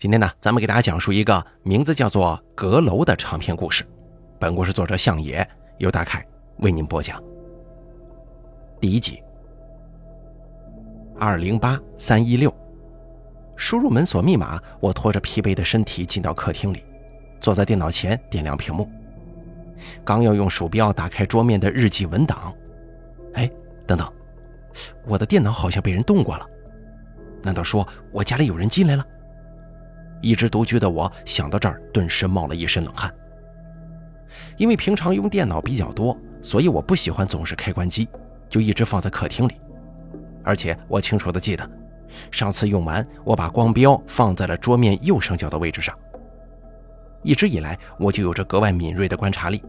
[0.00, 3.84] 今天呢，咱们给大家讲述一个名字叫做《阁楼》的长篇故事。
[4.38, 6.26] 本故事作者向野，由大凯
[6.60, 7.22] 为您播讲。
[8.80, 9.22] 第一集，
[11.18, 12.50] 二零八三一六，
[13.56, 16.82] 输入门锁密码，我拖着疲惫的身体进到客厅里，
[17.38, 18.88] 坐在电脑前点亮屏幕，
[20.02, 22.54] 刚要用鼠标打开桌面的日记文档，
[23.34, 23.50] 哎，
[23.86, 24.10] 等等，
[25.06, 26.46] 我的电脑好像被人动过了，
[27.42, 29.06] 难道说我家里有人进来了？
[30.20, 33.12] 一直独居的我想到这儿，顿时冒了一身冷汗。
[34.56, 38.08] 因为平常用电脑比较多，所以我不喜欢总是开关机，
[38.48, 39.54] 就一直放在客厅里。
[40.42, 41.68] 而且我清楚的记得，
[42.30, 45.96] 上次用完，我把光标放在了桌面右上角的位置上。
[47.22, 49.62] 一直以来，我就有着格外敏锐的观察力，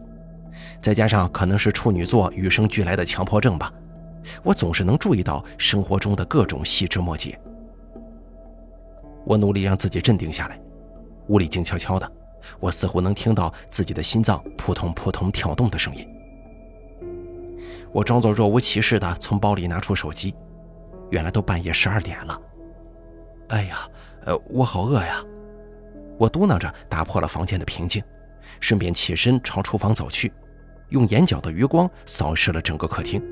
[0.80, 3.72] 再加上可能是处女座与生俱来的强迫症吧，
[4.42, 7.38] 我总是能注意到生活中的各种细枝末节。
[9.24, 10.60] 我努力让自己镇定下来，
[11.28, 12.12] 屋里静悄悄的，
[12.58, 16.08] 我似乎能听到自己的心脏扑通扑通跳动的声音。
[17.92, 20.34] 我装作若无其事的从包里拿出手机，
[21.10, 22.40] 原来都半夜十二点了。
[23.48, 23.86] 哎呀，
[24.24, 25.22] 呃，我好饿呀！
[26.18, 28.02] 我嘟囔着打破了房间的平静，
[28.60, 30.32] 顺便起身朝厨房走去，
[30.88, 33.22] 用眼角的余光扫视了整个客厅，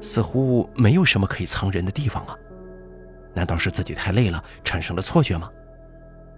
[0.00, 2.36] 似乎没有什么可以藏人的地方啊。
[3.36, 5.50] 难道是自己太累了，产生了错觉吗？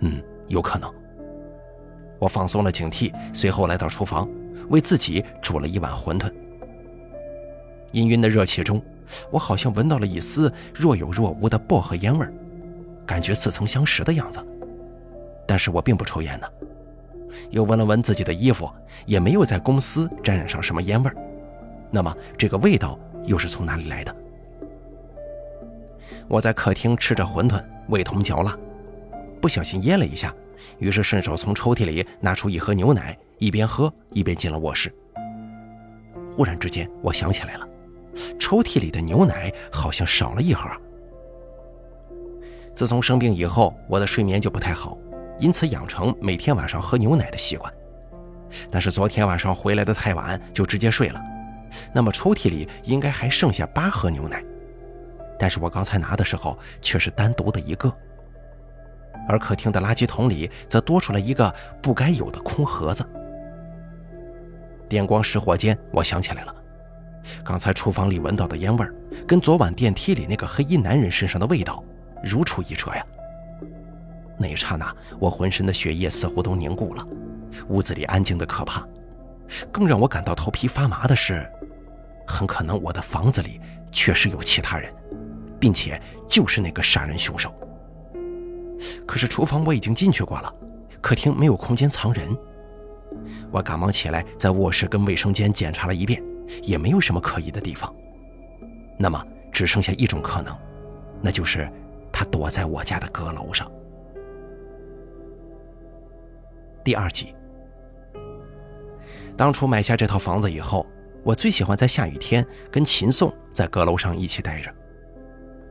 [0.00, 0.92] 嗯，有可能。
[2.18, 4.28] 我放松了警惕，随后来到厨房，
[4.68, 6.28] 为自己煮了一碗馄饨。
[7.92, 8.82] 氤氲的热气中，
[9.30, 12.26] 我好像闻到了一丝若有若无的薄荷烟味，
[13.06, 14.44] 感觉似曾相识的样子。
[15.46, 16.46] 但是我并不抽烟呢。
[17.50, 18.68] 又闻了闻自己的衣服，
[19.06, 21.10] 也没有在公司沾染上什么烟味。
[21.92, 24.14] 那么这个味道又是从哪里来的？
[26.28, 28.56] 我在客厅吃着馄饨，味同嚼蜡，
[29.40, 30.34] 不小心噎了一下，
[30.78, 34.94] 于是顺手从抽屉里拿出一盒牛奶，一边喝一边进了卧室。
[36.36, 37.66] 忽然之间，我想起来了，
[38.38, 40.70] 抽屉里的牛奶好像少了一盒。
[42.74, 44.96] 自从生病以后，我的睡眠就不太好，
[45.38, 47.72] 因此养成每天晚上喝牛奶的习惯。
[48.70, 51.20] 但是昨天晚上回来的太晚，就直接睡了，
[51.92, 54.44] 那么抽屉里应该还剩下八盒牛奶。
[55.38, 57.92] 但是我刚才拿的时候却是单独的一个，
[59.28, 63.04] 而客厅的垃圾桶里则多出了一个不该有的空盒子。
[64.88, 66.54] 电光石火间，我想起来了，
[67.44, 68.94] 刚才厨房里闻到的烟味儿，
[69.26, 71.84] 跟昨晚电梯里那个黑衣男人身上的味道
[72.24, 73.04] 如出一辙呀。
[74.38, 77.06] 那一刹那，我浑身的血液似乎都凝固了，
[77.68, 78.86] 屋子里安静的可怕。
[79.72, 81.46] 更让我感到头皮发麻的是，
[82.26, 83.60] 很可能我的房子里
[83.90, 84.92] 确实有其他人。
[85.58, 87.52] 并且就是那个杀人凶手。
[89.06, 90.54] 可是厨房我已经进去过了，
[91.00, 92.36] 客厅没有空间藏人。
[93.50, 96.22] 我赶忙起来，在卧室跟卫生间检查了一遍，
[96.62, 97.92] 也没有什么可疑的地方。
[98.98, 100.56] 那么只剩下一种可能，
[101.20, 101.68] 那就是
[102.12, 103.70] 他躲在我家的阁楼上。
[106.84, 107.34] 第二集，
[109.36, 110.86] 当初买下这套房子以后，
[111.24, 114.72] 我最喜欢在下雨天跟秦颂在阁楼上一起待着。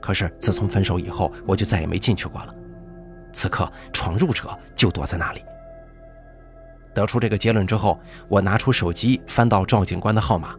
[0.08, 2.56] 可是自从分手以后，我就再也没进去过了。
[3.34, 5.44] 此刻闯入者就躲在那里。
[6.94, 10.56] 得出这个结论之后，我拿出手机翻到赵警官的号码，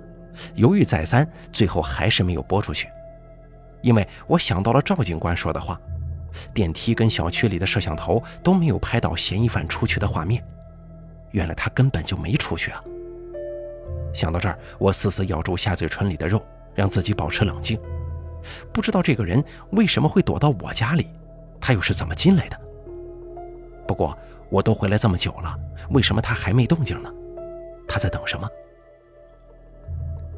[0.55, 2.91] 犹豫再三，最后还是没有拨出去，
[3.81, 5.81] 因为我想到了赵警官说的话：
[6.53, 10.45] 电梯跟小区里的摄像头都没有拍到嫌疑犯出去的画面，
[11.31, 12.85] 原来他根本就没出去啊！
[14.13, 16.45] 想到这儿，我死死咬住下嘴唇里的肉，
[16.75, 17.81] 让自己保持冷静。
[18.73, 21.09] 不知道这个人为什么会躲到我家里，
[21.61, 22.59] 他又是怎么进来的？
[23.87, 24.17] 不过
[24.51, 25.59] 我都回来这么久了，
[25.91, 27.13] 为什么他还没动静呢？
[27.87, 28.49] 他在等什么？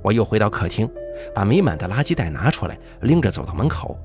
[0.03, 0.91] 我又回到客厅，
[1.35, 3.99] 把没满的垃圾袋拿出来，拎着走到门口，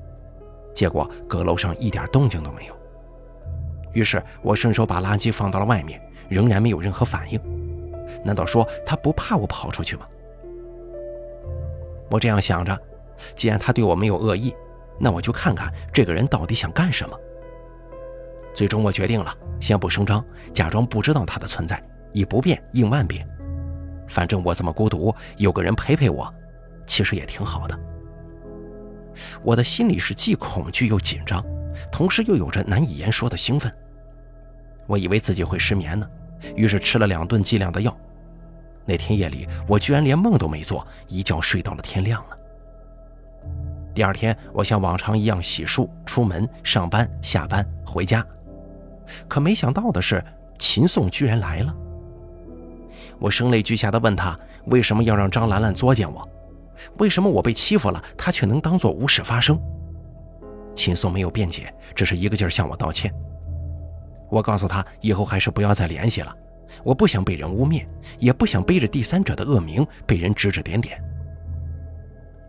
[0.74, 2.76] 结果阁楼上一点动静都没有。
[3.92, 7.40] 于是我顺手把垃圾放到了外面，仍然没有任何反应。
[8.22, 10.06] 难道说他不怕我跑出去吗？
[12.10, 12.78] 我这样想着。
[13.34, 14.54] 既然他对我没有恶意，
[14.98, 17.18] 那我就看看这个人到底想干什么。
[18.54, 20.24] 最终我决定了，先不声张，
[20.54, 21.82] 假装不知道他的存在，
[22.12, 23.28] 以不变应万变。
[24.08, 26.32] 反正我这么孤独，有个人陪陪我，
[26.86, 27.78] 其实也挺好的。
[29.42, 31.44] 我的心里是既恐惧又紧张，
[31.90, 33.70] 同时又有着难以言说的兴奋。
[34.86, 36.08] 我以为自己会失眠呢，
[36.54, 37.94] 于是吃了两顿剂量的药。
[38.84, 42.35] 那天夜里，我居然连梦都没做，一觉睡到了天亮了。
[43.96, 48.22] 第二天，我像往常一样洗漱、出门、上班、下班、回家，
[49.26, 50.22] 可没想到的是，
[50.58, 51.74] 秦宋居然来了。
[53.18, 56.28] 我声泪俱下的问他为什么要让张兰兰作践我，
[56.98, 59.58] 为什么我被欺负了，他却能当作无事发生。
[60.74, 63.10] 秦宋没有辩解，只是一个劲儿向我道歉。
[64.28, 66.36] 我告诉他以后还是不要再联系了，
[66.84, 67.86] 我不想被人污蔑，
[68.18, 71.02] 也不想背着第三者的恶名被人指指点点。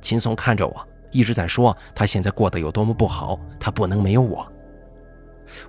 [0.01, 0.87] 秦宋看着我，
[1.17, 4.47] 一直在说他现在过得有多么不好，他不能没有我。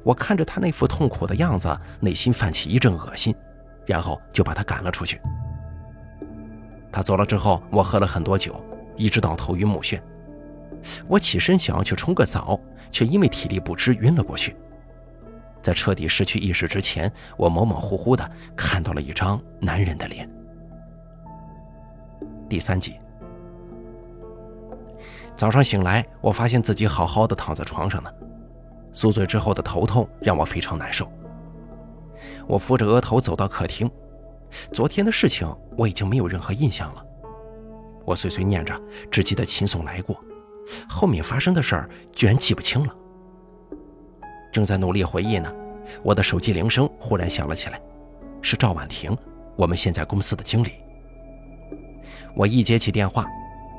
[0.03, 3.35] 我看着他那副痛苦的样子，内心泛起一阵恶心，
[3.87, 5.19] 然后就把他赶了出去。
[6.93, 8.63] 他走了之后，我喝了很多酒，
[8.95, 9.99] 一直到头晕目眩。
[11.07, 12.61] 我起身想要去冲个澡，
[12.91, 14.55] 却因为体力不支晕了过去。
[15.63, 20.29] 在彻底失去意识之前，我模模糊糊的看到了一张男人的脸。
[22.51, 23.01] 第三集，
[25.39, 28.11] 早上醒来，我发现自己好好的躺在床上呢。
[28.93, 31.09] 宿醉之后的头痛让我非常难受。
[32.49, 33.89] 我扶着额头走到客厅，
[34.73, 37.05] 昨天的事情我已经没有任何印象了。
[38.05, 38.75] 我碎碎念着，
[39.13, 40.21] 只记得秦宋来过，
[40.89, 42.93] 后面发生的事儿居然记不清了。
[44.51, 45.55] 正在努力回忆呢，
[46.03, 47.81] 我的手机铃声忽然响了起来，
[48.43, 49.17] 是赵婉婷，
[49.55, 50.73] 我们现在公司的经理。
[52.35, 53.25] 我一接起电话，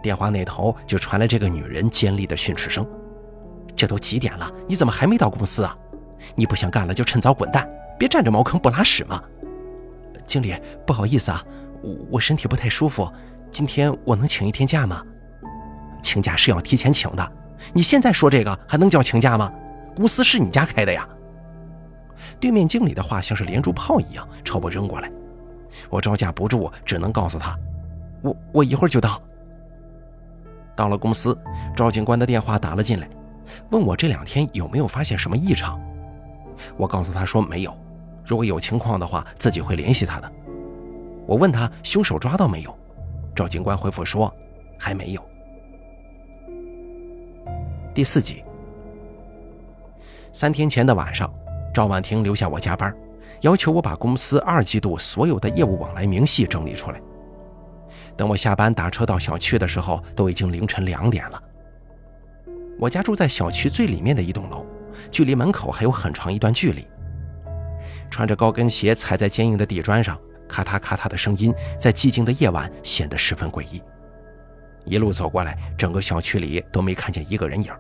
[0.02, 2.86] 电话那头就传来这个女人尖利的训斥声。
[3.76, 4.52] 这都几点了？
[4.68, 5.78] 你怎么还没到公司啊？
[6.36, 9.24] 你不想干了就趁早滚蛋，别占着茅坑不拉屎嘛！
[10.26, 10.54] 经理，
[10.86, 11.44] 不好意思啊，
[11.82, 13.10] 我我身体不太舒服，
[13.50, 15.02] 今天我能请一天假吗？
[16.04, 17.32] 请假是要提前请的，
[17.74, 19.50] 你现在说这个还能叫请假吗？
[19.96, 21.08] 公司是你家开的呀！
[22.38, 25.10] 对面经理的话像是连珠炮一样朝我扔过来，
[25.90, 27.58] 我招架不住，只能告诉他，
[28.22, 29.22] 我我一会儿就到。
[30.80, 31.38] 到了公司，
[31.76, 33.10] 赵警官的电话打了进来。
[33.70, 35.78] 问我这两天有没有发现什么异常？
[36.78, 37.78] 我告诉他说没有，
[38.24, 40.32] 如果有情况的话，自己会联系他的。
[41.28, 42.74] 我问他凶手抓到没有？
[43.36, 44.34] 赵警官回复说
[44.78, 45.22] 还没有。
[47.94, 48.42] 第四集，
[50.32, 51.30] 三天前的晚上，
[51.74, 52.96] 赵婉婷留下我加班，
[53.42, 57.02] 要求我把公司二季度所有的业务往来明细整理出来。
[58.20, 61.42] 等我下班打车到小区的时候，都已经凌晨两点了。
[62.78, 64.66] 我家住在小区最里面的一栋楼，
[65.10, 66.86] 距离门口还有很长一段距离。
[68.12, 70.20] 穿着高跟鞋踩在坚硬的地砖上，
[70.50, 73.82] 咔嗒咔嗒的声音在寂静的夜晚显得十分诡异。
[74.84, 77.72] 一路走过来，整个小区里都没看见一个人影。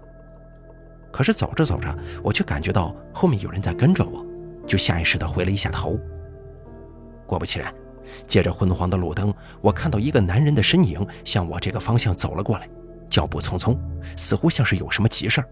[1.12, 1.94] 可是走着走着，
[2.24, 4.26] 我却感觉到后面有人在跟着我，
[4.66, 6.00] 就下意识地回了一下头。
[7.28, 7.74] 果不其然，
[8.28, 12.68] 借着昏黄的路灯，我看到一个男人的身影向我这个方向走了过来。
[13.10, 13.76] 脚步匆匆，
[14.16, 15.48] 似乎像是有什么急事儿。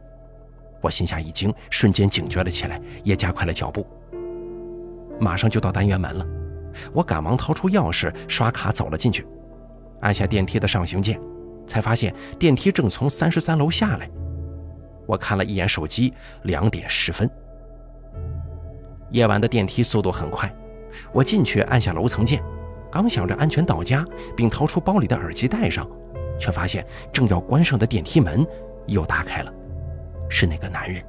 [0.79, 3.87] 我心下一惊，瞬间警觉了起来，也加快了脚步。
[5.19, 6.25] 马上就到单元门了，
[6.93, 9.25] 我赶忙掏出钥匙，刷卡走了进去，
[10.01, 11.19] 按下电梯的上行键，
[11.65, 14.07] 才发现电梯正从三十三楼下来。
[15.07, 16.13] 我看了一眼手机，
[16.43, 17.27] 两点十分。
[19.09, 20.53] 夜晚的电梯速度很快，
[21.11, 22.43] 我进去按下楼层键，
[22.91, 24.05] 刚想着安全到家，
[24.35, 25.87] 并掏出包里的耳机戴上。
[26.39, 28.45] 却发现正要关上的电梯门
[28.85, 29.51] 又打开了，
[30.29, 31.03] 是那个男人。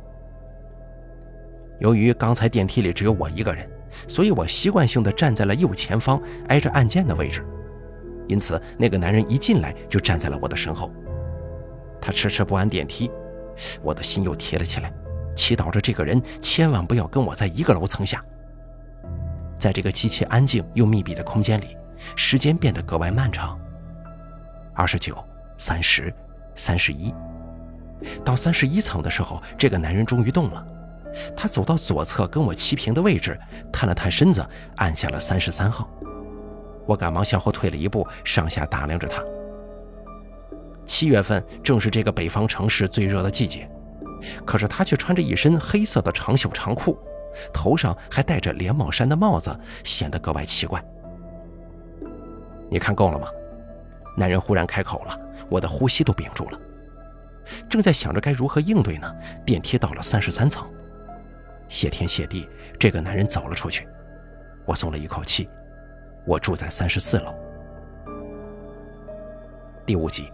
[1.81, 3.69] 由于刚才电梯里只有我一个人，
[4.07, 7.45] 所以我习惯性的站在了右前方挨着按键的位置，
[8.27, 10.91] 因此那个男人一进来就站在了我的身后。
[12.01, 13.11] 他迟迟不按电梯，
[13.83, 14.91] 我的心又提了起来，
[15.37, 18.25] 祈祷着这个人千万不要跟我在一个楼层下。
[19.59, 21.77] 在这个极其安静又密闭的空间里，
[22.15, 23.59] 时间变得格外漫长。
[24.73, 25.17] 二十九、
[25.57, 26.15] 三十、
[26.55, 27.13] 三十一，
[28.25, 30.65] 到三十一层的时候，这个男人终于动了。
[31.37, 33.37] 他走到左侧跟我齐平的位置，
[33.73, 34.47] 探了探身子，
[34.77, 35.91] 按下了三十三号。
[36.87, 39.23] 我赶忙向后退了一步，上下打量着他。
[40.87, 43.69] 七月份正是这个北方城市最热的季节，
[44.47, 46.97] 可是他却穿着一身黑色的长袖长裤，
[47.53, 50.83] 头上还戴着连帽衫的帽子，显得格外奇怪。
[52.71, 53.29] 你看够了吗？
[54.17, 55.19] 男人忽然开口了，
[55.49, 56.61] 我的呼吸都屏住了。
[57.69, 59.15] 正在想着该如何应对呢，
[59.47, 60.69] 电梯到了三十三层。
[61.69, 63.87] 谢天谢地，这个男人走了出去，
[64.67, 65.49] 我松了一口气。
[66.27, 67.35] 我住在三十四楼。
[69.87, 70.31] 第五集，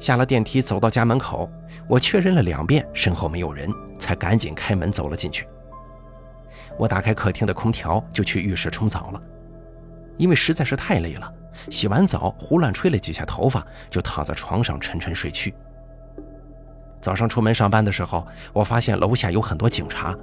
[0.00, 1.48] 下了电梯，走到家门口，
[1.86, 3.70] 我确认了两遍身后没有人，
[4.04, 5.48] 才赶紧开门走了进去。
[6.78, 9.22] 我打开客厅的空调，就去浴室冲澡了，
[10.18, 11.32] 因为实在是太累了。
[11.70, 15.54] 洗完澡，胡乱吹了几下头发，就躺在床上沉沉睡去。
[17.00, 20.14] 早上出门上班的时候，我发现楼下有很多警察，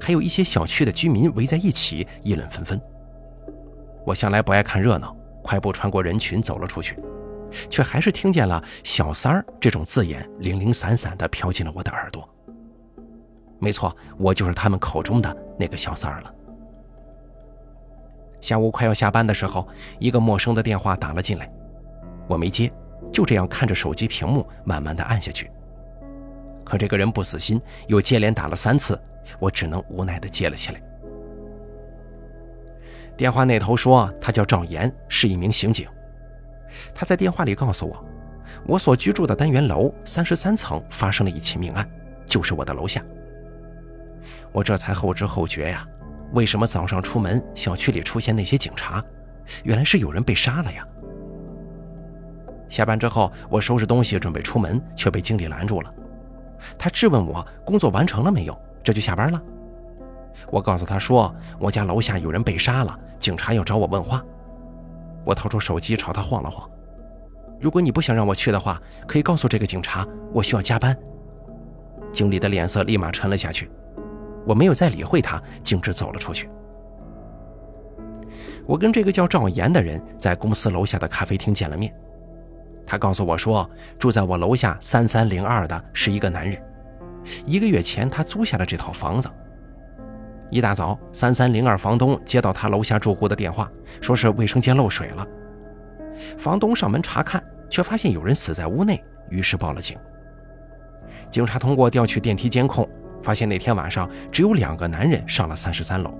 [0.00, 2.80] 还有一些小区的居民围在一起议论纷纷。
[4.06, 6.96] 我向来不爱看热闹，快步穿过人群走了出去，
[7.68, 12.28] 却还是听见了“小三儿”这种字眼零零散散地飘进了我的耳朵。
[13.64, 16.30] 没错，我就是他们口中的那个小三儿了。
[18.42, 19.66] 下午快要下班的时候，
[19.98, 21.50] 一个陌生的电话打了进来，
[22.28, 22.70] 我没接，
[23.10, 25.50] 就这样看着手机屏幕，慢慢的按下去。
[26.62, 29.00] 可这个人不死心，又接连打了三次，
[29.38, 30.82] 我只能无奈的接了起来。
[33.16, 35.88] 电话那头说他叫赵岩，是一名刑警。
[36.94, 38.04] 他在电话里告诉我，
[38.66, 41.88] 我所居住的单元楼三十三层发生了一起命案，
[42.26, 43.02] 就是我的楼下。
[44.52, 45.86] 我这才后知后觉呀。
[46.32, 49.02] 为什么早上出门，小区里出现那些警察？
[49.62, 50.86] 原来是有人被杀了呀！
[52.68, 55.94] 下班之后，我收拾东西准备出门，却被经理拦住了。
[56.76, 59.40] 他质问我工作完成了没有，这就下班了。
[60.50, 64.24] 我告诉他说，我家楼下有人被杀了，警察要找我问话。
[65.24, 66.68] 我掏出手机朝他晃了晃。
[67.60, 70.96] 如果你不想让我去的话，可以告诉这个警察，我需要加班。
[72.10, 73.70] 经理的脸色立马沉了下去。
[74.46, 76.48] 我没有再理会他，径直走了出去。
[78.66, 81.94] 我跟这个叫赵岩的人在公司楼下的咖啡厅见了面。
[82.86, 86.60] 他告诉我说，住在我楼下三三零二的是一个男人。
[87.46, 89.30] 一个月前，他租下了这套房子。
[90.50, 93.70] 一大早，三三零二房东接到他楼下住户的电话，
[94.00, 95.26] 说是卫生间漏水了。
[96.38, 99.98] 房东上门查看，却发现有人死在屋内，于是报了警。
[101.30, 102.88] 警察通过调取电梯监控。
[103.24, 106.14] 发现那天晚上只有两个男人上了三十三楼，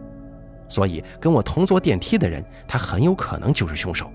[0.66, 4.10] 所以跟我同坐电梯的人，他很有可能就是凶手。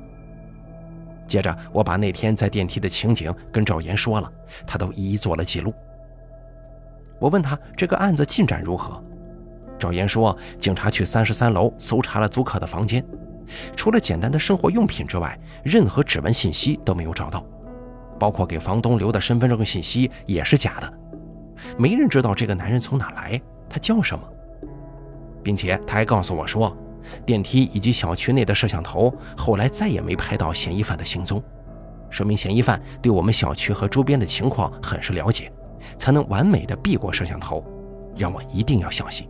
[1.28, 4.30] 接着，我把那天在电梯的情景跟赵岩说了，
[4.66, 5.72] 他都一一做了记录。
[7.20, 9.00] 我问他这个案子进展如何，
[9.78, 13.06] 赵岩说，警察去三十三楼搜查了租客的房间，
[13.76, 17.46] 除了简单的生活用品之外，任何指纹信息都没有找到，
[18.18, 20.99] 包括给房东留的身份证信息也是假的。
[21.78, 24.28] 没人知道这个男人从哪来，他叫什么，
[25.44, 26.76] 并且他还告诉我说，
[27.26, 31.42] 电梯以及小区内的摄像头后来再也没拍到嫌疑犯的行踪，
[32.10, 35.52] 说明嫌疑犯对我们小区和周边的情况很是了解，
[35.98, 37.64] 才能完美的避过摄像头，
[38.18, 39.28] 让我一定要相信。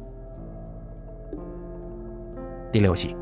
[2.72, 3.16] 第六集，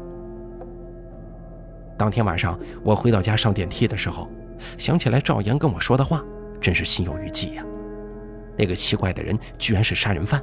[1.97, 4.27] 当天晚上我回到家上电梯的时候，
[4.77, 6.23] 想起来赵岩跟我说的话，
[6.59, 7.63] 真是心有余悸呀。
[8.57, 10.41] 那个奇怪的人居然是杀人犯。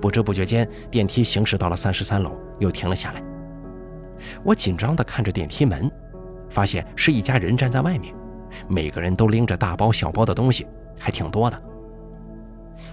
[0.00, 3.22] 不知不觉间，电梯行驶到了三十三楼，又停了下来。
[4.42, 5.90] 我紧张地看着电梯门，
[6.48, 8.14] 发现是一家人站在外面，
[8.68, 10.66] 每个人都拎着大包小包的东西，
[10.98, 11.62] 还挺多的。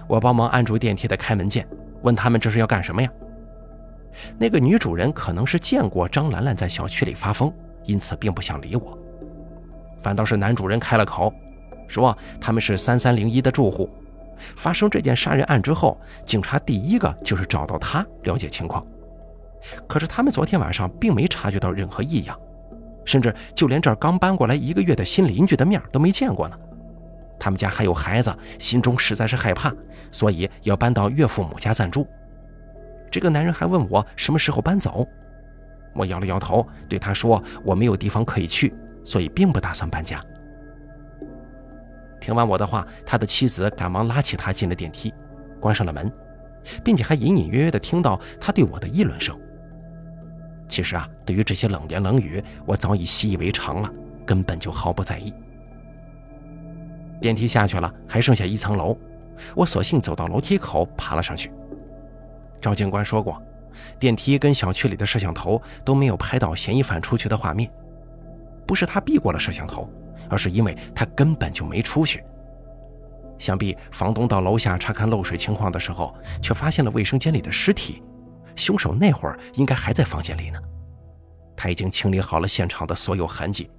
[0.06, 1.66] 我帮忙按住电梯的开门键，
[2.02, 3.10] 问他们这是要干什么呀？
[4.38, 7.52] 那个女主人可能是见过张兰兰在小区里发疯，
[7.84, 8.98] 因此并不想理我，
[10.02, 11.32] 反倒是男主人开了口。
[11.88, 13.90] 说他们是三三零一的住户，
[14.56, 18.86] 发生这件杀人案之后，警察第一个就是找到他了解情况。
[19.88, 22.38] 可是他们昨天晚上并没察觉到任何异样，
[23.04, 26.56] 甚至就连这儿刚搬过来一个月的新邻居的面都没见过呢。
[27.40, 29.72] 他们家还有孩子，心中实在是害怕，
[30.12, 32.06] 所以要搬到岳父母家暂住。
[33.10, 35.06] 这个男人还问我什么时候搬走，
[35.94, 40.22] 我摇了摇头，对他说我没有地方可以去，所以并不打算搬家。
[42.20, 45.12] 听完我的话，他的妻子赶忙拉起他进了电梯，
[45.60, 46.12] 关上了门，
[46.84, 49.38] 并且还隐隐约约地听到他对我的议论声。
[50.68, 53.90] 其实啊，对于这些冷言冷语，我早已习以为常了，
[54.26, 55.32] 根本就毫不在意。
[57.20, 58.96] 电梯下去了，还剩下一层楼，
[59.54, 61.50] 我索性走到楼梯口爬了上去。
[62.60, 63.42] 赵警官说过，
[63.98, 67.70] 电梯跟小区里的摄像头都没有拍到嫌疑犯出去的画面，
[68.66, 69.88] 不是他避过了摄像头。
[70.28, 72.22] 而是因为他根本就没出去。
[73.38, 78.02] 想必房东到楼下查看漏水情况的时候，却发现了卫生间里的尸体，
[78.56, 80.58] 凶手那会儿应该还在房间里呢。
[81.56, 83.70] 他已经清理好了现场的所有痕迹，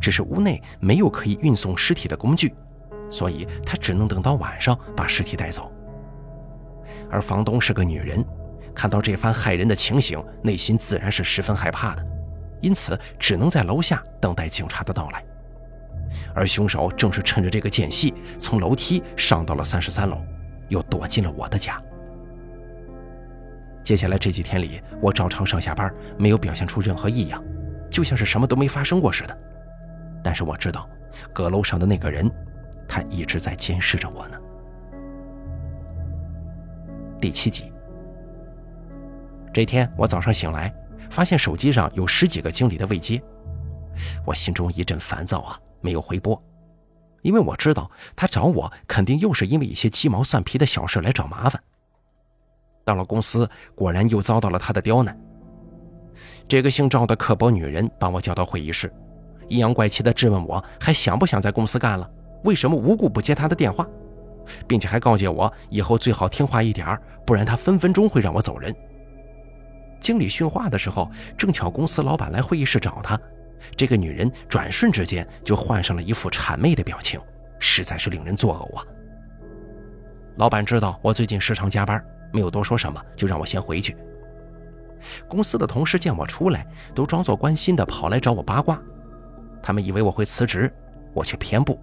[0.00, 2.54] 只是屋内没有可以运送尸体的工具，
[3.10, 5.70] 所以他只能等到晚上把尸体带走。
[7.10, 8.24] 而房东是个女人，
[8.74, 12.06] 看到这番骇人的情形，内心自然是十分害怕的，
[12.62, 15.22] 因此只能在楼下等待警察的到来。
[16.34, 20.22] 而凶手正是趁着这个间隙，从楼梯上到了三十三楼，
[20.68, 21.80] 又躲进了我的家。
[23.82, 27.42] 接下来这几天里，我照常上下班，没有表现出任何异样，
[27.90, 29.38] 就像是什么都没发生过似的。
[30.22, 30.88] 但是我知道，
[31.32, 32.30] 阁楼上的那个人，
[32.88, 34.38] 他一直在监视着我呢。
[37.20, 37.70] 第七集，
[39.52, 40.74] 这天我早上醒来，
[41.10, 43.22] 发现手机上有十几个经理的未接，
[44.24, 46.42] 我心中一阵烦躁啊，没有回拨，
[47.20, 51.62] 因为我知道他找我肯定又是因为一些鸡毛蒜皮的小事来找麻烦。
[52.86, 55.14] 到了公司，果然又遭到了他的刁难。
[56.48, 58.90] 这个姓赵的刻薄女人把我叫到会议室，
[59.48, 62.10] 阴阳怪气地质问我还想不想在公司干了，
[62.44, 63.86] 为什么无故不接他的电话。
[64.68, 66.86] 并且还告诫我以后最好听话一点
[67.24, 68.74] 不然他分分钟会让我走人。
[70.00, 73.18] 经理训话的时候，正巧公司老板来会议室找他，
[73.76, 77.20] 这个女人转瞬之间就换上了一副谄媚的表情，
[77.58, 78.84] 实在是令人作呕啊。
[80.36, 83.96] 老板知道我最近时常加班，没有多说什么，就让我先回去。
[85.28, 88.80] 公司的同事见我出来，都装作关心的跑来找我八卦，
[89.62, 90.72] 他们以为我会辞职，
[91.12, 91.78] 我却偏不。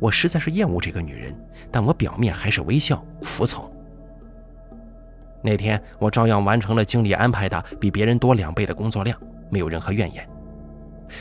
[0.00, 1.34] 我实在是厌恶这个女人，
[1.70, 3.70] 但我表面还是微笑服从。
[5.42, 10.28] 那天我照样完成了经理安排的比别人多两倍的工作量，没有任何怨言。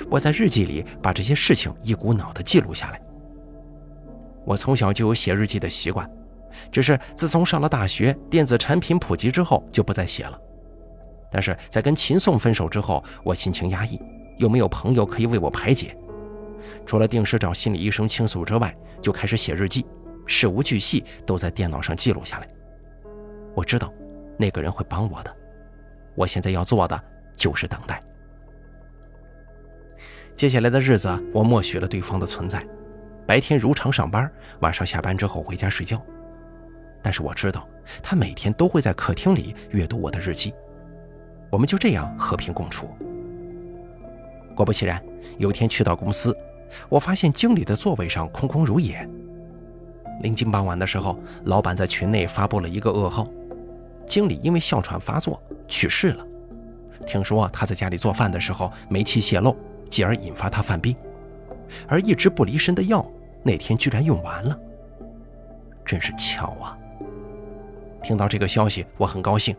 [0.09, 3.01] 我在日记里把这些事情一股脑地记录下来。
[4.45, 6.09] 我从小就有写日记的习惯，
[6.71, 10.39] 只是自从上了大学，电子产品普及之后就不再写了。
[11.29, 14.01] 但是在跟秦宋分手之后，我心情压抑，
[14.37, 15.97] 又没有朋友可以为我排解。
[16.85, 19.85] 除了定时找心理医生倾诉之外，就开始写日记，
[20.25, 22.47] 事无巨细都在电脑上记录下来。
[23.53, 23.91] 我知道，
[24.37, 25.35] 那个人会帮我的。
[26.15, 26.97] 我现在要做的
[27.35, 28.01] 就是等待。
[30.37, 32.63] 接下来的日子，我默许了对方的存在，
[33.25, 35.99] 白天如常上班，晚上下班之后回家睡觉。
[37.01, 37.67] 但是我知道，
[38.03, 40.53] 他每天都会在客厅里阅读我的日记。
[41.49, 42.87] 我们就这样和平共处。
[44.55, 45.03] 果不其然，
[45.39, 46.37] 有一天去到公司。
[46.87, 49.09] 我发现经理的座位上空空如也。
[50.21, 53.27] 临近傍晚的时候，老板在群内发布了一个噩耗：
[54.05, 56.23] 经理因为哮喘发作去世了。
[57.07, 59.55] 听说他在家里做饭的时候煤气泄漏，
[59.87, 60.95] 继而引发他犯病，
[61.87, 63.05] 而一直不离身的药
[63.43, 64.59] 那天居然用完了。
[65.85, 66.77] 真是巧啊！
[68.03, 69.55] 听到这个消息，我很高兴，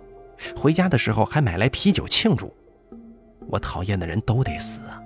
[0.57, 2.55] 回家的时候还买来啤酒庆祝。
[3.51, 5.03] 我讨厌的人都得死啊！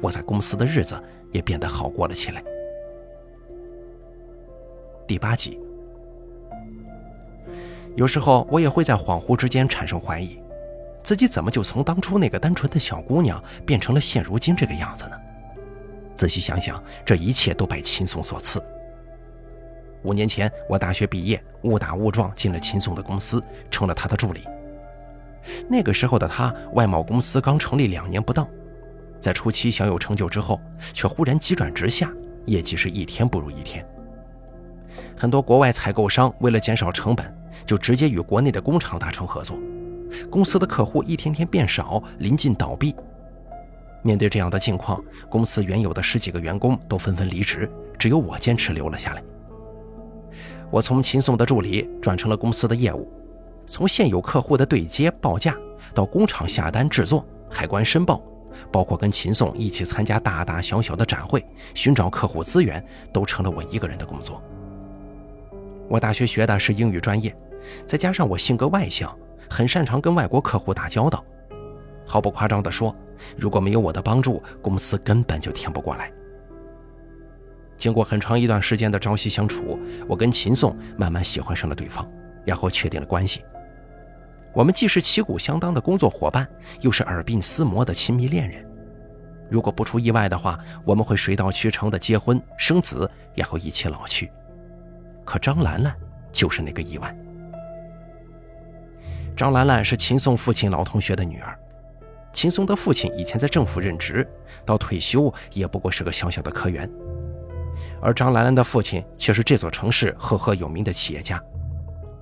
[0.00, 1.00] 我在公司的日子
[1.32, 2.42] 也变得好过了起来。
[5.06, 5.60] 第八集，
[7.94, 10.38] 有时候我也会在恍惚之间产生怀疑，
[11.04, 15.20] 自己怎么就从当初那个单纯的小姑娘变成了现如今这个样子呢？
[16.16, 18.64] 仔细想想，这一切都拜秦松所赐。
[20.02, 24.44] 五年前，我大学毕业，误打误撞进了秦松的公司，成了他的助理。
[25.68, 28.48] 那个时候的他，外贸公司刚成立两年不到。
[29.20, 30.58] 在初期小有成就之后，
[30.94, 32.10] 却忽然急转直下，
[32.46, 33.86] 业绩是一天不如一天。
[35.16, 37.30] 很多国外采购商为了减少成本，
[37.66, 39.58] 就直接与国内的工厂达成合作，
[40.30, 42.94] 公司的客户一天天变少，临近倒闭。
[44.02, 49.22] 面对这样的境况，公司原有的十几个员工都纷纷离职，只有我坚持留了下来。
[50.70, 53.08] 我从秦宋的助理转成了公司的业务，
[53.66, 55.56] 从现有客户的对接报价，
[55.94, 58.22] 到工厂下单制作、海关申报。
[58.70, 64.40] 包括跟秦宋一起参加大大小小的展会，寻找客户资源，都成了我一个人的工作。
[65.88, 67.34] 我大学学的是英语专业，
[67.84, 69.12] 再加上我性格外向，
[69.48, 71.24] 很擅长跟外国客户打交道。
[72.06, 72.94] 毫不夸张地说，
[73.36, 76.12] 如果没有我的帮助，公司根本就挺不过来。
[77.76, 82.08] 经过很长一段时间的朝夕相处，我跟秦宋慢慢喜欢上了对方，
[82.44, 83.42] 然后确定了关系。
[84.52, 86.46] 我们既是旗鼓相当的工作伙伴，
[86.80, 88.64] 又是耳鬓厮磨的亲密恋人。
[89.50, 94.30] 如果不出意外的话，我们会水到渠成的结婚生子，然后一起老去。
[95.24, 95.94] 可张兰兰
[96.30, 97.16] 就是那个意外。
[99.36, 101.58] 张兰兰是秦松父亲老同学的女儿，
[102.32, 104.26] 秦松的父亲以前在政府任职，
[104.64, 106.88] 到退休也不过是个小小的科员，
[108.00, 111.42] 而张兰兰的父亲却是这座城市赫赫有名的企业家，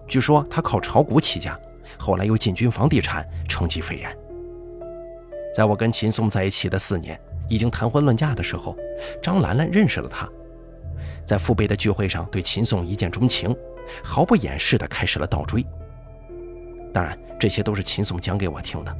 [0.08, 1.58] 据说他靠炒股起家。
[1.98, 4.16] 后来又进军房地产，成绩斐然。
[5.54, 8.74] 在我跟秦松在一起的四年，已经谈婚论嫁的时候，
[9.22, 10.26] 张兰兰认识了他，
[11.26, 13.54] 在父辈的聚会上对秦松一见钟情，
[14.02, 15.62] 毫不掩饰地开始了倒追。
[16.92, 18.96] 当然，这些都是秦松讲给我听的。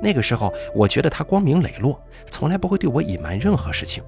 [0.00, 4.02] 那个时候，我觉得他光明磊落，从来不会对我隐瞒任何事情。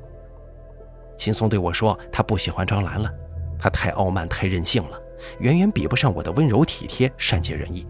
[1.16, 3.12] 秦松对我说，他不喜欢张兰了，
[3.58, 5.00] 他太傲慢，太任性了。
[5.38, 7.86] 远远比不上我的温柔体贴、善解人意。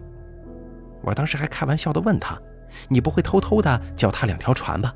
[1.01, 2.39] 我当时还开玩笑地问他
[2.87, 4.93] ：“你不会偷偷的叫他两条船吧？”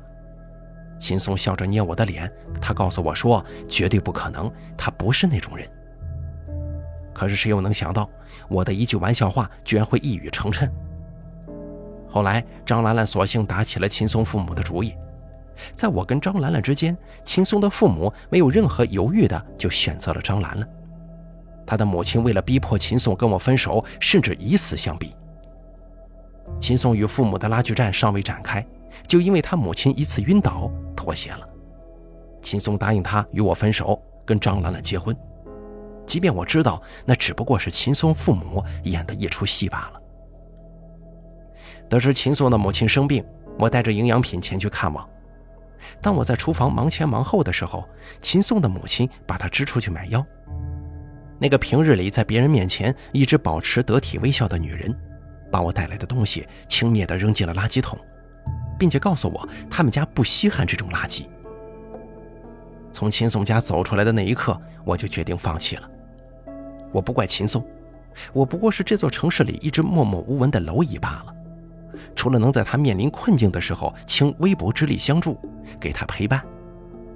[0.98, 5.68] 秦松笑着捏我的脸，他告诉我说：“绝对不可能，他不是那种人。”
[7.20, 8.08] 可是谁又能想到，
[8.48, 10.66] 我的一句玩笑话居然会一语成谶。
[12.08, 14.94] 后来，张兰兰索性打起了秦松父母的主意，
[15.76, 20.66] 在我跟张兰兰之间，秦松的父母没有任何犹豫的就选择了张兰兰。
[21.66, 25.14] 他的母亲为了逼迫秦松跟我分手，甚至以死相逼。
[26.58, 28.66] 秦松与父母的拉锯战尚未展开，
[29.06, 31.46] 就因为他母亲一次晕倒妥协了。
[32.40, 35.14] 秦松答应他与我分手，跟张兰兰结婚。
[36.10, 40.02] 即便我知道那只不过是秦松父母演的一出戏罢了。
[41.88, 43.24] 得知秦松的母亲生病，
[43.56, 45.08] 我带着营养品前去看望。
[46.02, 47.88] 当我在厨房忙前忙后的时候，
[48.20, 50.26] 秦松的母亲把他支出去买药。
[51.38, 54.92] 那个平日里在别人面前一直保持得体微笑的女人，
[55.48, 57.96] 把我带来的东西轻蔑地扔进了垃圾桶，
[58.76, 61.24] 并且告诉我他们家不稀罕这种垃圾。
[62.92, 65.88] 从秦松家走出来的那一刻，我就决定放弃了。
[66.92, 67.64] 我不怪秦松，
[68.32, 71.34] 我不过是这座城市里一只默默无闻的蝼蚁罢了。
[72.14, 75.38] 除了能在他面临困境的时候倾微薄之力相助，
[75.80, 76.42] 给他陪伴，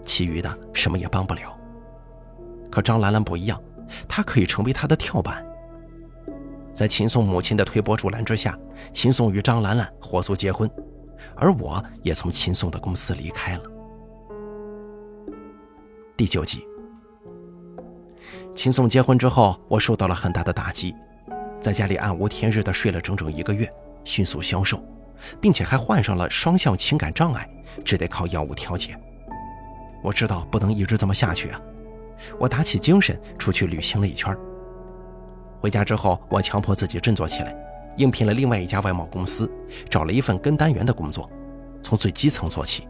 [0.04, 1.56] 其余的什么也帮不了。
[2.70, 3.60] 可张兰兰不一样，
[4.08, 5.44] 她可以成为他的跳板。
[6.74, 8.58] 在秦松母亲的推波助澜之下，
[8.92, 10.68] 秦松与张兰兰火速结婚，
[11.36, 13.62] 而我也从秦松的公司离开了。
[16.16, 16.73] 第九集。
[18.54, 20.94] 秦宋结婚之后，我受到了很大的打击，
[21.60, 23.68] 在家里暗无天日的睡了整整一个月，
[24.04, 24.80] 迅速消瘦，
[25.40, 27.48] 并且还患上了双向情感障碍，
[27.84, 28.96] 只得靠药物调节。
[30.02, 31.60] 我知道不能一直这么下去啊！
[32.38, 34.34] 我打起精神出去旅行了一圈。
[35.60, 37.54] 回家之后，我强迫自己振作起来，
[37.96, 39.50] 应聘了另外一家外贸公司，
[39.90, 41.28] 找了一份跟单员的工作，
[41.82, 42.86] 从最基层做起。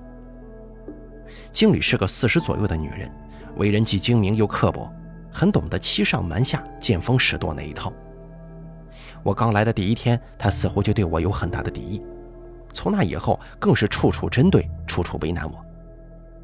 [1.50, 3.10] 经理是个四十左右的女人，
[3.56, 4.92] 为人既精明又刻薄。
[5.34, 7.92] 很懂得欺上瞒下、见风使舵那一套。
[9.24, 12.00] 我刚来的第一天，他似乎就对我有很大的敌意，
[12.72, 15.64] 从那以后更是处处针对、处处为难我。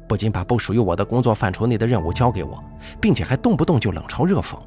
[0.09, 2.61] 不仅把不属于我的工作范畴内的任务交给我，
[2.99, 4.59] 并且还动不动就冷嘲热讽。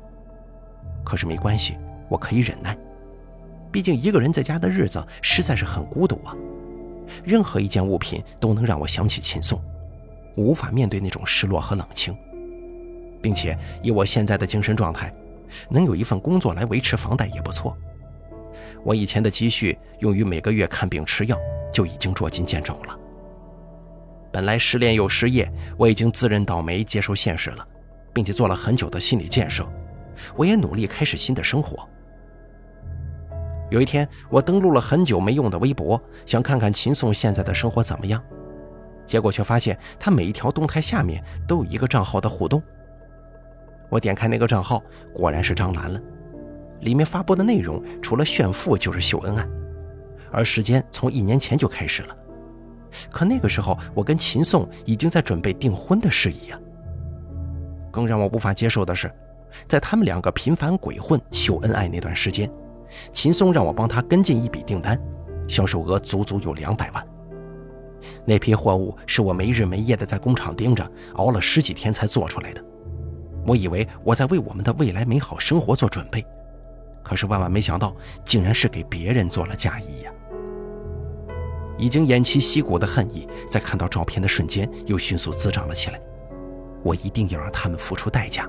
[1.05, 1.77] 可是没关系，
[2.09, 2.75] 我可以忍耐，
[3.71, 6.35] 毕竟一个人在家的日子实在是很孤独啊。
[7.23, 9.61] 任何一件物品都能让我想起秦宋，
[10.35, 12.17] 无法面对那种失落和冷清。
[13.25, 15.11] 并且以我现在的精神状态，
[15.71, 17.75] 能有一份工作来维持房贷也不错。
[18.85, 21.39] 我以前的积蓄用于每个月看病吃药，
[21.73, 22.95] 就已经捉襟见肘了。
[24.31, 27.67] 本来失恋又失业，我已经自认倒霉，接受现实了，
[28.13, 29.67] 并且做了很久的心理建设。
[30.37, 31.89] 我也努力开始新的生活。
[33.71, 38.23] 有一天，我登录了很久没用的微博，想看看秦宋现在的生活怎么样，
[39.07, 42.63] 结果却发现他每一条动态下面都有一个账号的互动。
[43.89, 46.01] 我点开那个账号，果然是张兰了。
[46.81, 49.49] 里面发布的内容除了炫富就是秀恩爱，
[50.31, 52.17] 而时间从一年前就开始了。
[53.11, 56.61] 可那个时候，我跟秦宋已经在准备订婚的事宜啊。
[57.91, 59.11] 更让我无法接受的是，
[59.67, 62.51] 在他们两个频繁鬼混秀恩爱那段时间，
[63.13, 65.01] 秦宋让我帮他跟进一笔订单，
[65.49, 67.07] 销售额足足有两百万。
[68.27, 72.65] 那批货物是我没日没夜的在工厂盯着，熬了十几天才做出来的。
[73.47, 76.25] 我以为我在为我们的未来美好生活做准备，
[77.03, 80.13] 可是万万没想到，竟然是给别人做了嫁衣呀！
[81.77, 86.01] 已经偃旗息鼓的恨意，在看到照片的瞬间又迅速滋长了起来。
[86.83, 88.49] 我一定要让他们付出代价，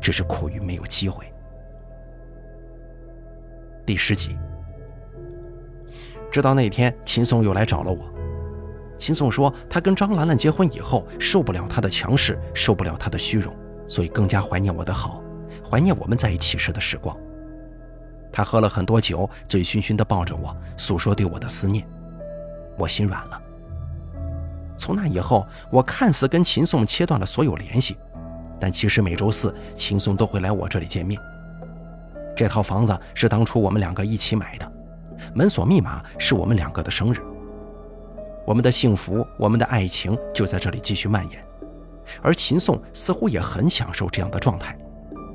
[0.00, 1.24] 只是苦于没有机会。
[3.86, 4.36] 第十集，
[6.30, 8.12] 直到那天，秦松又来找了我。
[8.98, 13.54] 秦松说，他跟张兰兰结婚以后，受不了她的强势，受不了她的虚荣。
[13.88, 15.20] 所以更加怀念我的好，
[15.68, 17.16] 怀念我们在一起时的时光。
[18.30, 21.84] 他喝了很多酒，醉醺醺地抱着我，诉说对我的思念。
[22.76, 23.42] 我心软了。
[24.76, 27.96] 从那以后，我看似跟秦宋切断了所有联系，
[28.60, 31.20] 但其实每周四秦宋都会来我这里见面。
[32.36, 34.72] 这套房子是当初我们两个一起买的，
[35.34, 37.18] 门锁密码是我们两个的生日。
[38.46, 41.47] 我们的幸福，我们的爱情就在这里继续蔓延。
[42.22, 44.76] 而秦宋似乎也很享受这样的状态，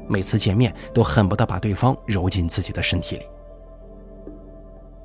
[0.08, 3.24] 每次见面都恨不得把对方揉进自己的身体里。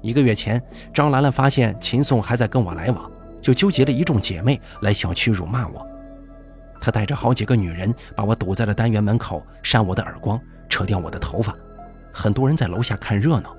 [0.00, 0.62] 一个月前，
[0.94, 5.84] 张兰兰发现秦宋还在跟我来往，就纠集了一众姐妹来小区辱骂我。
[6.80, 11.52] 她带着好几个女人把我堵在了单元门口，扇我的耳光，扯掉我的头发。
[12.12, 13.54] 很多人在楼下看热闹，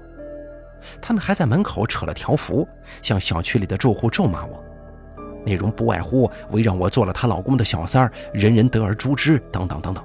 [1.01, 2.65] 他们还在门口扯了条幅，
[3.01, 4.63] 向小区里的住户咒骂我。
[5.45, 10.03] 内容不外乎围绕我做了她老公的小三儿，人人得而诛之，等等等等。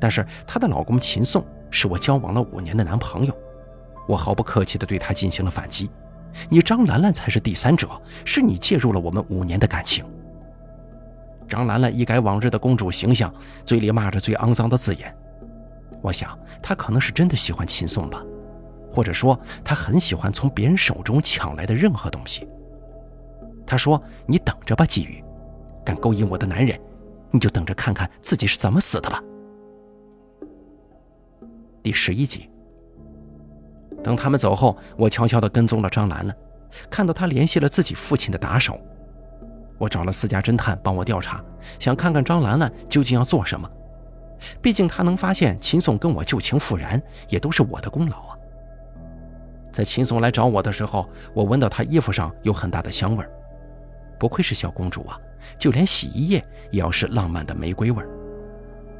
[0.00, 3.36] 但是她的老公秦颂是我交往了五年的男朋友，
[4.06, 5.90] 我毫不客气地对他进行了反击。
[6.48, 7.88] 你张兰兰才是第三者，
[8.24, 10.04] 是你介入了我们五年的感情。
[11.48, 13.32] 张兰兰一改往日的公主形象，
[13.64, 15.14] 嘴里骂着最肮脏的字眼。
[16.00, 18.22] 我想她可能是真的喜欢秦颂吧，
[18.90, 22.46] 或者说她很喜欢从别人手中抢来的任何东西。
[23.68, 25.22] 他说：“你等着吧，季宇，
[25.84, 26.80] 敢勾引我的男人，
[27.30, 29.22] 你就等着看看自己是怎么死的吧。”
[31.84, 32.48] 第十一集。
[34.02, 36.34] 等他们走后，我悄悄地跟踪了张兰兰，
[36.88, 38.80] 看到她联系了自己父亲的打手。
[39.76, 41.44] 我找了私家侦探帮我调查，
[41.78, 43.70] 想看看张兰兰究竟要做什么。
[44.62, 48.38] 毕竟她能发现秦颂跟我旧情复燃，也都是我的功劳啊。
[49.70, 53.30] 在秦颂来找我的时候，我闻到他衣服上有很大的香味儿，
[54.18, 55.18] 不愧是小公主啊，
[55.58, 58.08] 就连洗衣液也要是浪漫的玫瑰味儿。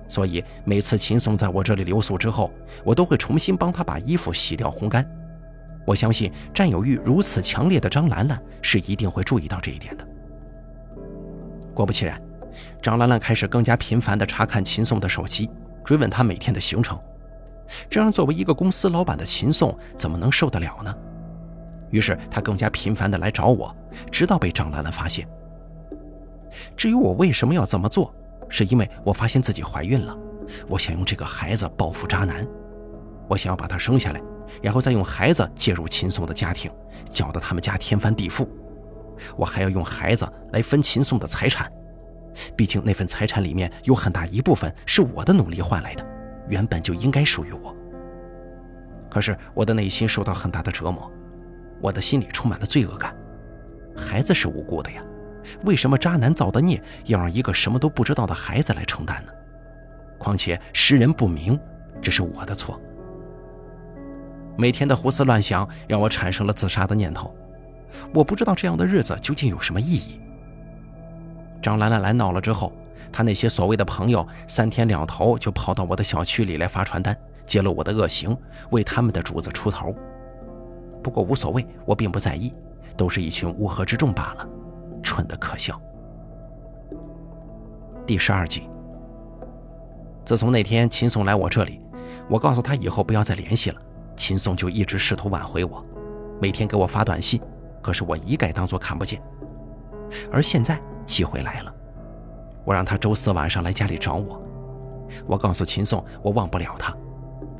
[0.09, 2.51] 所以每次秦宋在我这里留宿之后，
[2.85, 5.07] 我都会重新帮他把衣服洗掉烘干。
[5.87, 10.07] 我相信占有欲如此强烈的张兰兰是一定会注意到这一点的。
[11.75, 12.21] 果不其然，
[12.83, 15.51] 张兰兰开始更加频繁地查看秦宋的手机，
[15.85, 16.99] 追问他每天的行程。
[17.91, 20.95] 这样作为一个公司老板的秦宋怎么能受得了呢？
[21.91, 23.75] 于是他更加频繁地来找我，
[24.11, 25.27] 直到被张兰兰发现。
[26.77, 28.15] 至于我为什么要这么做？
[28.49, 30.17] 是因为我发现自己怀孕了，
[30.69, 32.47] 我想用这个孩子报复渣男，
[33.29, 34.21] 我想要把他生下来，
[34.63, 36.71] 然后再用孩子介入秦颂的家庭，
[37.11, 38.49] 搅得他们家天翻地覆。
[39.37, 41.71] 我还要用孩子来分秦颂的财产，
[42.57, 46.07] 毕竟那份财产里面有很大一部分是我的努力换来的，
[46.49, 47.75] 原本就应该属于我。
[49.11, 51.11] 可是我的内心受到很大的折磨，
[51.81, 53.15] 我的心里充满了罪恶感，
[53.97, 55.03] 孩子是无辜的呀。
[55.65, 59.33] 为什么渣男造的孽要让一个什么都不知道的孩子来承担呢？
[60.19, 61.59] 况且识人不明，
[62.03, 62.79] 这是我的错。
[64.57, 67.35] 每天的胡思乱想让我产生了自杀的念头。
[68.13, 70.21] 我不知道这样的日子究竟有什么意义。
[71.63, 72.73] 张兰兰来闹了之后，
[73.11, 78.37] 她那些所谓的朋友三天两头就跑到我的小区里来发传单，揭露我的恶行，
[78.71, 79.97] 为他们的主子出头。
[81.09, 82.53] 不过无所谓，我并不在意，
[82.95, 84.47] 都是一群乌合之众罢了。
[85.03, 85.81] 蠢的可笑。
[88.07, 88.69] 第十二集。
[90.23, 91.81] 自从那天秦颂来我这里，
[92.29, 93.81] 我告诉他以后不要再联系了，
[94.19, 95.83] 秦宋就一直试图挽回我，
[96.43, 97.41] 每天给我发短信，
[97.81, 99.19] 可是我一概当作看不见。
[100.31, 101.75] 而现在机会来了，
[102.67, 104.43] 我让他周四晚上来家里找我。
[105.27, 106.95] 我告诉秦宋，我忘不了他，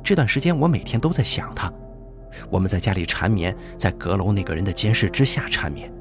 [0.03, 1.73] 这段时间我每天都在想他。
[2.49, 5.91] 我们在家里缠绵，在阁楼那个人的监视之下缠绵。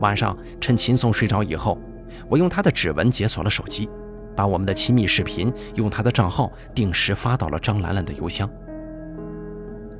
[0.00, 1.78] 晚上，趁秦颂睡着以后，
[2.28, 3.88] 我用他的指纹解锁了手机，
[4.36, 8.50] 把我们的亲密视频用他的账号定时发到了张兰兰的邮箱。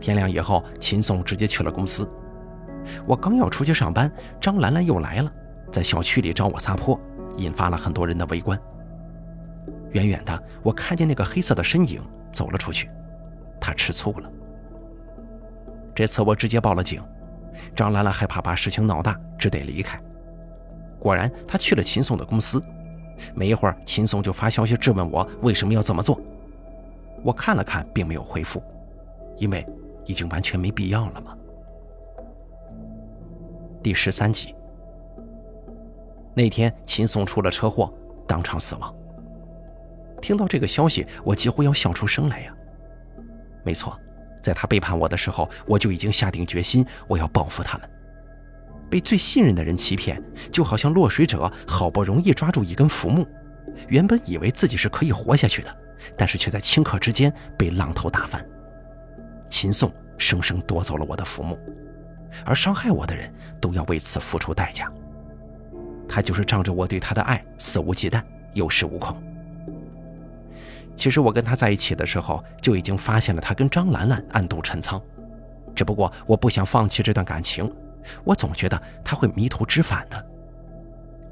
[0.00, 2.09] 天亮以后，秦颂直接去了公司。
[3.07, 5.33] 我刚要出去上班，张兰兰又来了，
[5.70, 7.00] 在小区里找我撒泼，
[7.37, 8.61] 引发了很多人的围观。
[9.92, 12.90] 远远的，我看见那个黑色的身影走了出去，
[13.61, 14.31] 他吃醋了。
[15.94, 17.02] 这次我直接报了警。
[17.74, 20.00] 张兰兰害怕把事情闹大，只得离开。
[20.98, 22.62] 果然，她去了秦宋的公司。
[23.33, 26.20] 没一会儿，秦宋就发消息质问我为什么要这么做。
[27.22, 28.61] 我看了看，并没有回复，
[29.37, 29.64] 因为
[30.04, 31.37] 已经完全没必要了嘛。
[33.83, 34.54] 第十三集，
[36.35, 37.94] 那天秦宋出了车祸，
[38.26, 38.92] 当场死亡。
[40.20, 42.54] 听到这个消息，我几乎要笑出声来呀。
[43.62, 43.96] 没错。
[44.44, 47.90] 在他背叛我的时候，我就已经下定决心，我要报复他们。
[48.90, 53.26] 被最信任的人欺骗，就好像落水者好不容易抓住一根浮木，
[53.88, 55.76] 原本以为自己是可以活下去的，
[56.16, 58.46] 但是却在顷刻之间被浪头打翻。
[59.48, 61.59] 秦颂生生夺走了我的浮木，
[62.44, 64.92] 而伤害我的人都要为此付出代价。
[66.07, 69.20] 他就是仗着我对他的爱肆无忌惮、有恃无恐。
[70.96, 75.00] 其实我跟他在一起的时候，就已经发现了他跟张兰兰暗度陈仓，
[75.74, 77.70] 只不过我不想放弃这段感情，
[78.22, 80.26] 我总觉得他会迷途知返的。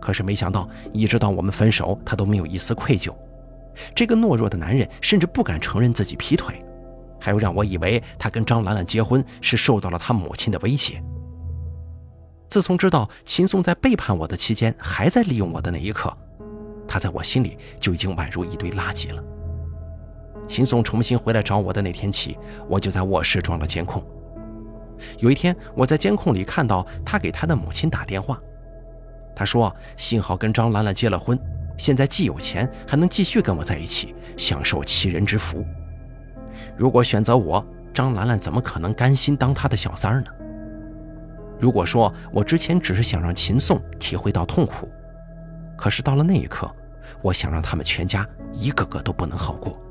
[0.00, 3.14] 可是没想到，一直到我们分手，他都没有一丝愧疚。
[3.94, 6.60] 这个懦弱的男人甚至不敢承认自己劈腿，
[7.20, 11.02] 还有让我以为他跟张兰兰结婚是受到了他母亲的威胁。
[12.48, 16.14] 自从知道秦松在背叛我的期间还在利用我的那一刻，
[16.86, 19.22] 他在我心里就已经宛如一堆垃圾了。
[20.46, 24.04] 秦颂重新回来找我的那天起，我就在卧室装了监控。
[25.18, 28.40] 有一天，我在监控里看到他给他的母亲打电话，
[29.34, 31.38] 他说幸好跟张兰兰结了婚，
[31.76, 35.64] 现在既有钱，还能继续跟我在一起，享受齐人之福。
[36.76, 40.26] 如果选择我，张兰兰怎么可能甘心当他的小三儿呢？
[41.58, 44.88] 如果说我之前只是想让秦宋体会到痛苦，
[45.76, 46.70] 可是到了那一刻，
[47.22, 49.81] 我想让他们全家一个个都不能好过。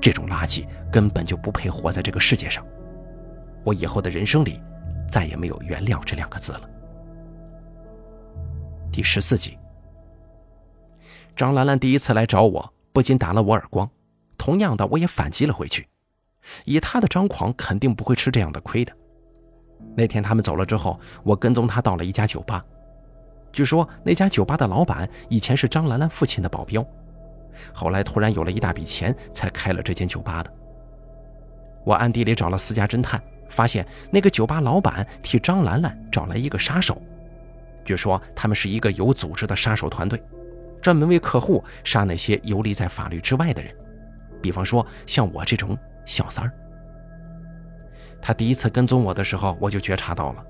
[0.00, 2.64] 这种垃圾根本就不配活在这个世界上。
[3.64, 4.60] 我以后的人生里，
[5.10, 6.68] 再也没有原谅这两个字了。
[8.92, 9.58] 第十四集，
[11.34, 13.88] 张兰兰第一次来找我，不仅打了我耳光，
[14.36, 15.88] 同样的，我也反击了回去。
[16.64, 18.92] 以她的张狂，肯定不会吃这样的亏的。
[19.96, 22.64] 那天他们走了之后，我跟踪她到了一家酒吧。
[23.52, 26.84] 据说那家酒吧的老板以前是张兰兰父亲的保镖。
[27.72, 30.52] 后来突然有了一大笔钱，才开了这间酒吧的。
[31.84, 37.00] 我暗地里找了私家侦探，发现那个酒吧老板替张兰兰找来一个杀手。
[37.84, 40.22] 据说他们是一个有组织的杀手团队，
[40.80, 43.74] 专门为客户杀那些游离在法律之外的人，
[44.40, 46.52] 比方说像我这种小三儿。
[48.22, 50.42] 他第一次跟踪我的时候，我就觉察到了，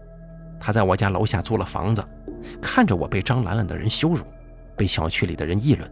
[0.61, 2.05] 他在我家楼下租了房子，
[2.63, 4.25] 看着我被张兰兰的人羞辱，
[4.77, 5.91] 被小区里的人议论。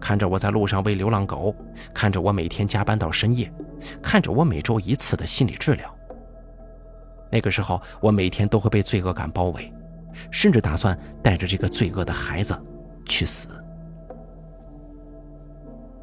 [0.00, 1.54] 看着我在路上喂流浪狗，
[1.92, 3.50] 看着我每天加班到深夜，
[4.02, 5.94] 看着我每周一次的心理治疗。
[7.30, 9.72] 那个时候，我每天都会被罪恶感包围，
[10.30, 12.56] 甚至打算带着这个罪恶的孩子
[13.04, 13.48] 去死。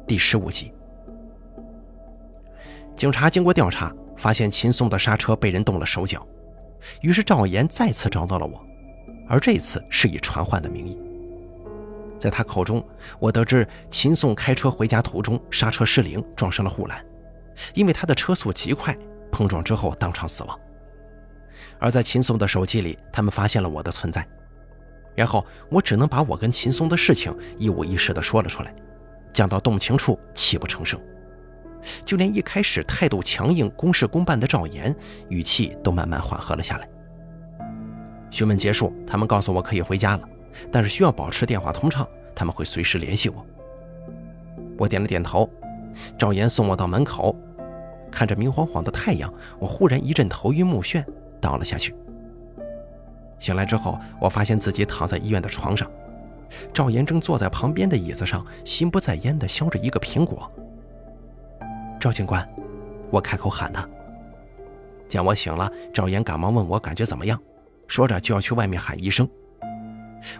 [0.06, 0.70] 第十五集，
[2.94, 6.24] 警察经过调查，发现秦松的刹车被人动了手脚，
[7.00, 8.62] 于是赵岩再次找到了我，
[9.26, 10.98] 而这次是以传唤的名义。
[12.24, 12.82] 在他口中，
[13.18, 17.04] 我得知秦宋开车回家途中刹车失灵，撞上了护栏，
[17.74, 18.96] 因为他的车速极快，
[19.30, 20.58] 碰撞之后当场死亡。
[21.78, 24.26] 而在秦宋的手机里，他们发现了我的存在，
[25.14, 28.74] 然后我只能把我跟秦松的事情一五一十的说了出来，
[29.30, 30.98] 讲到动情处泣不成声，
[32.06, 34.96] 就连一开始态度强硬、公事公办的赵岩，
[35.28, 36.88] 语气都慢慢缓和了下来。
[38.30, 40.26] 询问结束，他们告诉我可以回家了。
[40.70, 43.44] 但是需要保持电话通畅，他们会随时联系我。
[44.76, 45.48] 我点了点头。
[46.18, 47.36] 赵岩送我到门口，
[48.10, 51.04] 看着明晃晃的太阳，我忽然一阵头晕目眩，
[51.40, 51.94] 倒了下去。
[53.38, 55.88] 醒来之后，我发现自己躺在医院的床上，
[56.72, 60.50] 赵岩正坐在旁边的椅子上，心不在焉地削着一个苹果。
[62.00, 62.44] 赵警官，
[63.10, 63.88] 我开口喊他。
[65.08, 67.40] 见我醒了，赵岩赶忙问我感觉怎么样，
[67.86, 69.28] 说着就要去外面喊医生。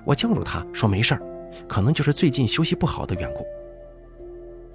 [0.05, 1.23] 我叫住他说：“没事儿，
[1.69, 3.45] 可能就是最近休息不好的缘故。”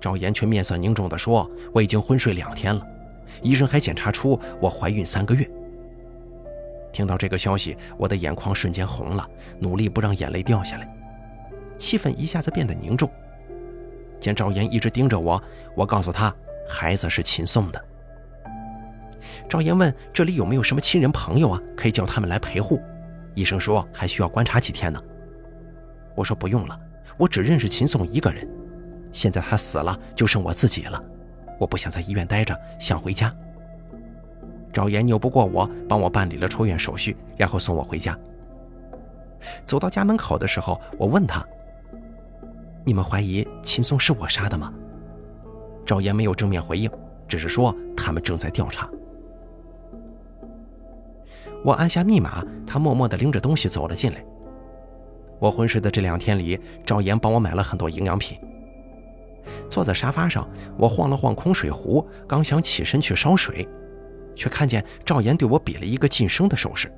[0.01, 2.81] 赵岩却面色凝重地说：“我已经昏睡两天了，
[3.41, 5.49] 医生还检查出我怀孕三个月。”
[6.91, 9.27] 听到这个消息，我的眼眶瞬间红了，
[9.59, 10.89] 努力不让眼泪掉下来，
[11.77, 13.09] 气氛一下子变得凝重。
[14.19, 15.41] 见赵岩一直盯着我，
[15.75, 16.33] 我告诉他
[16.67, 17.85] ：“孩子是秦宋的。”
[19.47, 21.61] 赵岩问：“这里有没有什么亲人朋友啊？
[21.75, 22.81] 可以叫他们来陪护？”
[23.39, 25.01] 医生说还需要观察几天呢。
[26.13, 26.77] 我说不用了，
[27.17, 28.45] 我只认识秦宋一个人，
[29.13, 31.01] 现在他死了，就剩我自己了。
[31.57, 33.33] 我不想在医院待着，想回家。
[34.73, 38.17] 赵岩拗不过我，帮我办理了出院手续，然后送我回家。
[39.63, 41.41] 走到家门口的时候，我问他
[42.83, 44.73] ：“你们怀疑秦宋是我杀的吗？”
[45.87, 46.91] 赵岩没有正面回应，
[47.25, 48.89] 只是说他们正在调查。
[51.63, 54.23] 我按下密码，他默默地拎着东西走了进来。
[55.39, 58.37] 我昏睡的这两天里，赵岩帮我买了很多营养品。
[59.69, 63.67] 坐在沙发上，我晃了晃空水壶，刚想起身去烧水，
[64.35, 66.91] 却看见赵岩对我比了一个噤声的手势。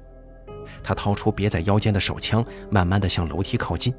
[0.83, 3.93] 他掏出别在腰间的手枪，慢慢地向楼梯靠近。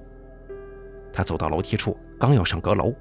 [1.12, 2.92] 他走到楼梯处，刚要上阁楼，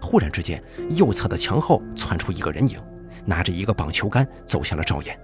[0.00, 2.78] 忽然之间，右侧的墙后窜出一个人影，
[3.24, 5.18] 拿着一个棒球杆走向了赵岩。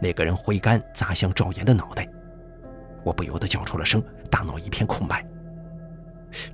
[0.00, 2.08] 那个人挥杆砸向赵岩的脑袋，
[3.02, 5.24] 我不由得叫出了声，大脑一片空白。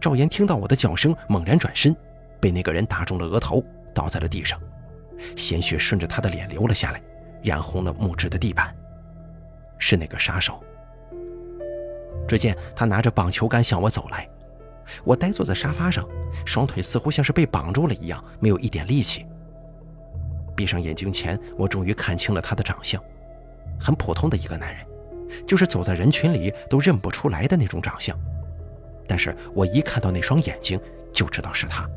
[0.01, 1.95] 赵岩听到我的叫声，猛然转身，
[2.41, 3.63] 被那个人打中了额头，
[3.93, 4.61] 倒在了地上，
[5.37, 7.03] 鲜血顺着他的脸流了下来，
[7.43, 8.75] 染红了木质的地板。
[9.79, 10.63] 是那个杀手。
[12.27, 14.27] 只见他拿着棒球杆向我走来，
[15.05, 16.09] 我呆坐在沙发上，
[16.47, 19.27] 双腿似乎像是被绑住了一样，没有一点力气。
[20.57, 23.03] 闭上眼睛前，我终于看清了他的长相。
[23.79, 24.87] 很普通的一个男人，
[25.47, 28.19] 就是走在人群里都认不出来的那种长相，
[29.07, 30.81] 但是我一看到那双眼睛
[31.13, 31.89] 就知道是他。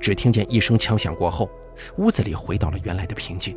[0.00, 1.50] 只听见一声枪响过后，
[1.96, 3.56] 屋子里回到了原来的平静。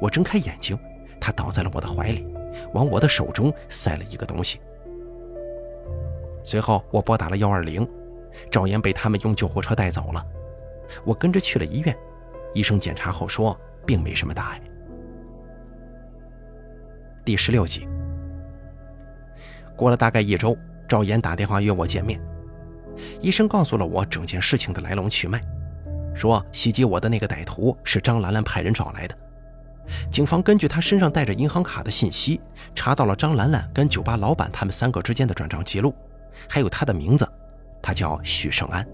[0.00, 0.78] 我睁开眼睛，
[1.20, 2.26] 他倒在了我的怀里，
[2.74, 4.60] 往我的手中塞了一个东西。
[6.44, 7.88] 随后我拨打了幺二零，
[8.50, 10.24] 赵岩被他们用救护车带走了。
[11.04, 11.96] 我跟着去了医院，
[12.54, 14.60] 医生检查后说并没什么大碍。
[17.28, 17.86] 第十六集，
[19.76, 20.56] 过了大概一周，
[20.88, 22.18] 赵岩打电话约我见面。
[23.20, 25.38] 医生告诉了我整件事情的来龙去脉，
[26.14, 29.14] 说袭击我的那个歹徒是张兰兰派人找来的。
[30.10, 32.40] 警方根据他身上带着银行卡的信息，
[32.74, 35.94] 查到了张兰兰跟酒吧老板他们三个之间的转账记录，
[36.48, 37.28] 还有他的名字，
[37.82, 38.88] 他叫许胜安。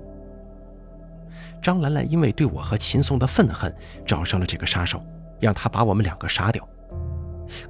[1.62, 3.72] 张兰兰因为对我和秦颂的愤恨，
[4.04, 5.00] 找上了这个杀手，
[5.38, 6.68] 让他把我们两个杀掉。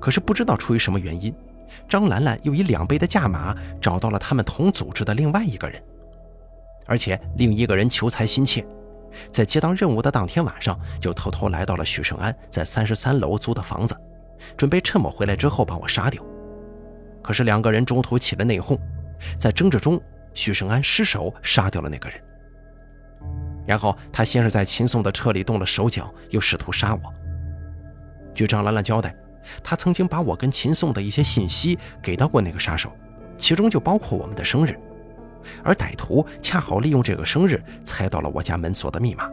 [0.00, 1.34] 可是不知道出于什么原因，
[1.88, 5.82] 张兰兰又以两倍的价码找到了他们同组织的另外一个人，
[6.86, 8.64] 而且另一个人求财心切，
[9.30, 13.96] 在接到任务的当天晚上就偷偷来到了许胜安在三十三楼租的房子，
[14.56, 16.22] 准备趁我回来之后把我杀掉。
[17.22, 18.78] 可是两个人中途起了内讧，
[19.38, 20.00] 在争执中，
[20.34, 22.20] 许胜安失手杀掉了那个人。
[23.66, 27.00] 然后他先是在秦宋的车里动了手脚，又试图杀我。
[28.34, 29.16] 据张兰兰交代，
[29.62, 32.92] 他曾经把我跟秦颂的一些信息给到过那个杀手，
[33.38, 34.78] 其中就包括我们的生日。
[35.62, 39.30] 而歹徒恰好利用这个生日猜到了我家门锁的密码。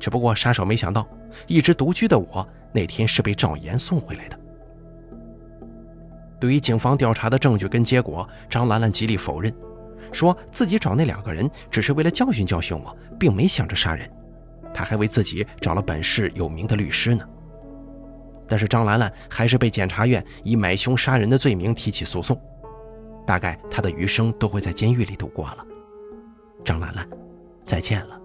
[0.00, 1.06] 只不过杀手没想到，
[1.46, 4.38] 一直独居的我那天是被赵岩送回来的。
[6.40, 9.52] 对于警方调查的证据跟结果，张兰兰极力否认。
[10.10, 14.08] 说自己找那两个人只是为了教训教训我，并没想着杀人。
[14.72, 17.28] 他还为自己找了本市有名的律师呢。
[18.48, 22.40] 但是张兰兰还是被检察院以买凶杀人的罪名提起诉讼，
[23.26, 25.58] 大概她的余生都会在监狱里度过了。
[26.64, 27.06] 张兰兰，
[27.62, 28.18] 再见了。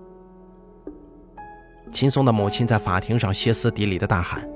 [1.91, 4.49] 秦松的母亲在法庭上歇斯底里的大喊：“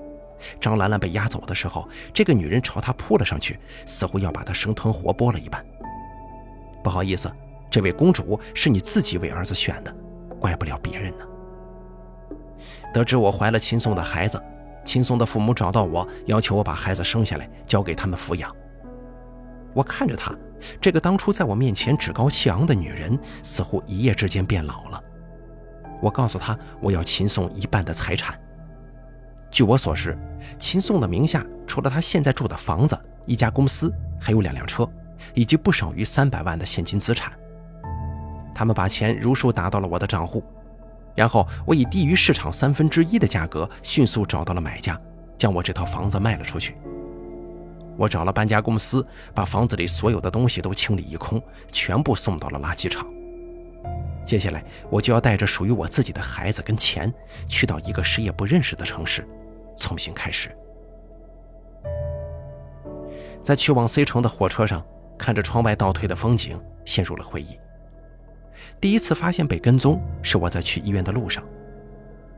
[0.60, 5.64] 张兰兰被押走的时候，这个女人朝她扑了上去，似乎要把她生吞活剥了一般。”
[6.84, 7.32] 不好意思，
[7.70, 9.96] 这位公主是你自己为儿子选的，
[10.40, 11.26] 怪不了别人呢。
[12.94, 14.42] 得知我怀了秦颂的孩子，
[14.88, 18.50] 秦松的父母找到我，要求我把孩子生下来交给他们抚养。
[19.74, 20.34] 我看着她，
[20.80, 25.04] 这个当初在我面前趾高气昂的女人，似乎一夜之间变老了。
[26.02, 28.40] 我告诉她，我要秦颂一半的财产。
[29.52, 30.18] 据我所知，
[30.58, 34.90] 秦颂的名下除了他现在住的房子、一家公司，还有两辆车。
[35.34, 37.34] 以及不少于三百万的现金资产，
[38.54, 40.44] 他们把钱如数打到了我的账户，
[41.18, 44.98] 然后我以低于市场三分之一的价格迅速找到了买家，
[45.36, 46.78] 将我这套房子卖了出去。
[47.98, 51.42] 我找了搬家公司，把房子里所有的东西都清理一空，
[51.72, 53.08] 全部送到了垃圾场。
[54.24, 57.12] 接下来，我就要带着属于我自己的孩子跟钱，
[57.48, 59.28] 去到一个谁也不认识的城市，
[59.76, 60.56] 重新开始。
[63.42, 64.86] 在去往 C 城的火车上。
[65.18, 67.58] 看着窗外倒退的风景，陷入了回忆。
[68.80, 71.44] 第一次发现被跟踪是我在去医院的路上。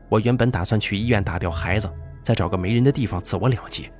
[0.08, 1.88] 我原本打算去医院打掉孩子，
[2.22, 3.90] 再找个没人的地方自我了结。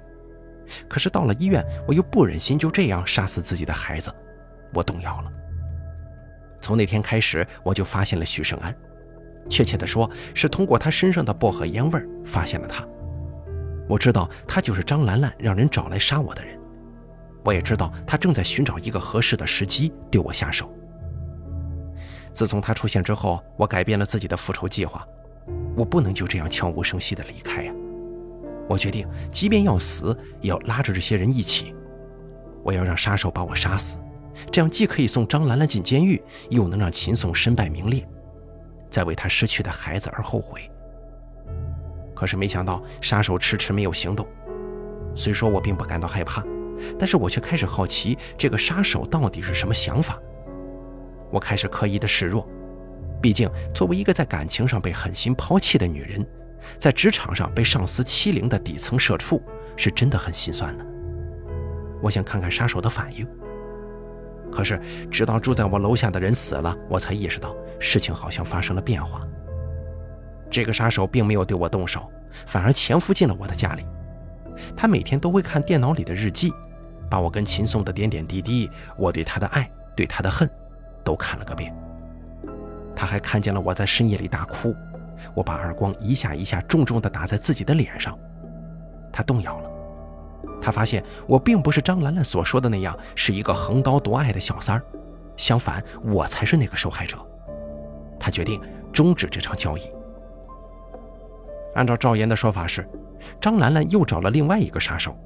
[0.88, 4.12] 可是到了医院，我又不忍心就这样杀死自己的孩子，
[4.72, 5.30] 我动摇了。
[6.60, 8.74] 从那天开始，我就发现了许胜安，
[9.48, 12.86] 确切的说，是通过他身上的薄荷烟味发现了他。
[13.88, 16.58] 我知道他就是张兰兰让人找来杀我的人。
[17.44, 20.72] 我也知道他正在寻找一个合适的时机对我下手。
[22.40, 25.06] 自从他出现之后，我改变了自己的复仇计划。
[25.76, 27.74] 我不能就这样悄无声息地离开呀！
[28.66, 31.74] 我决定，即便要死，也要拉着这些人一起。
[32.62, 33.98] 我要让杀手把我杀死，
[34.50, 36.18] 这样既可以送张兰兰进监狱，
[36.48, 38.08] 又能让秦颂身败名裂，
[38.88, 40.62] 再为他失去的孩子而后悔。
[42.14, 44.26] 可是没想到，杀手迟迟没有行动。
[45.14, 46.42] 虽说我并不感到害怕。
[46.98, 50.18] 但是我却开始好奇，这个杀手到底是什么想法？
[51.30, 52.48] 我开始刻意的示弱，
[53.20, 56.26] 毕竟作为一个在感情上被狠心抛弃的女人，
[56.78, 59.42] 在职场上被上司欺凌的底层社畜，
[59.76, 60.84] 是真的很心酸的。
[62.02, 63.26] 我想看看杀手的反应。
[64.50, 69.26] 可是直到住在我楼下的人死了，我才意识到事情好像发生了变化。
[70.50, 72.10] 这个杀手并没有对我动手，
[72.46, 73.86] 反而潜伏进了我的家里。
[74.76, 76.52] 他每天都会看电脑里的日记。
[77.08, 80.48] 把我跟秦颂的点点滴滴，我对他的爱，对他的恨，
[81.04, 81.74] 都看了个遍。
[82.94, 84.74] 他还看见了我在深夜里大哭，
[85.34, 88.18] 我把耳光一下一下重重地打在自己的脸上。
[89.12, 89.70] 他动摇了，
[90.60, 94.82] 他发现我并不是张兰兰所说的那样是一个横刀夺爱的小三儿，
[95.36, 97.18] 相反，我才是那个受害者。
[98.18, 98.60] 他决定
[98.92, 99.82] 终止这场交易。
[101.74, 102.86] 按照赵岩的说法是，
[103.40, 105.16] 张兰兰又找了另外一个杀手。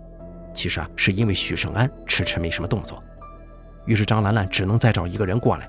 [0.52, 3.02] 其实啊，是因为许胜安迟迟没什么动作，
[3.86, 5.68] 于是张兰兰只能再找一个人过来。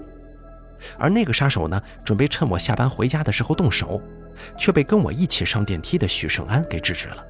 [0.97, 4.01] 而那个杀手呢，准备趁我下班回家的时候动手，
[4.57, 7.26] 却被跟我一起上电梯的许胜安给制止了。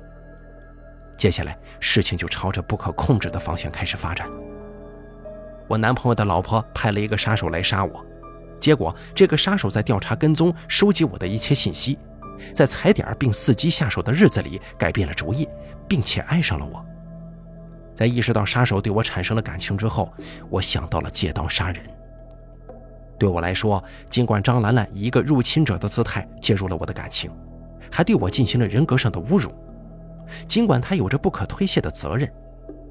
[1.16, 4.28] 接下来事情就朝着不可控制的方向开始发展。
[5.68, 8.06] 我男朋友的老婆派了一个杀手来杀我，
[8.60, 11.98] 结果这个杀手在调查跟踪、收集我的一切信息，
[12.54, 15.48] 在踩点并伺机下手的日子里改变了主意，
[15.88, 16.86] 并且爱上了我。
[17.96, 20.12] 在意识到杀手对我产生了感情之后，
[20.50, 21.82] 我想到了借刀杀人。
[23.18, 27.32] 对我来说，尽管张兰兰以一个入侵者的姿态介入了我的感情，
[27.90, 29.50] 还对我进行了人格上的侮辱，
[30.48, 32.30] 尽管她有着不可推卸的责任，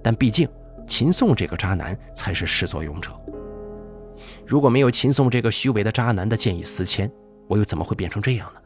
[0.03, 0.49] 但毕竟
[0.87, 3.13] 秦宋这个渣男才是始作俑者。
[4.47, 7.11] 如果没有秦宋这个虚伪的渣男的见异思迁，
[7.47, 8.61] 我又怎么会变成这样呢？